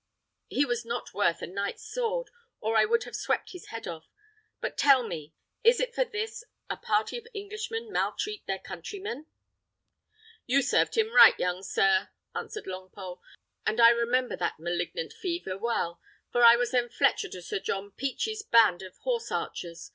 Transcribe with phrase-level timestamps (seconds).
[0.47, 4.07] He was not worth a knight's sword, or I would have swept his head off.
[4.59, 9.27] But tell me, is it for this a party of Englishmen maltreat their countrymen?"
[10.47, 13.19] "You served him right, young sir," answered Longpole;
[13.63, 17.91] "and I remember that malignant fever well, for I was then fletcher to Sir John
[17.91, 19.87] Pechie's band of horse archers.